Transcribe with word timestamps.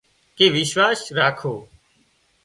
ڪي 0.37 0.45
وشواس 0.55 0.99
راکو 1.17 1.53